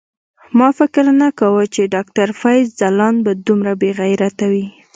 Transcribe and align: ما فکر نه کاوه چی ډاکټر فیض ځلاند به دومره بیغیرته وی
ما 0.57 0.67
فکر 0.79 1.05
نه 1.21 1.27
کاوه 1.39 1.63
چی 1.73 1.83
ډاکټر 1.95 2.27
فیض 2.41 2.65
ځلاند 2.79 3.17
به 3.25 3.31
دومره 3.47 3.71
بیغیرته 3.81 4.45
وی 4.51 4.65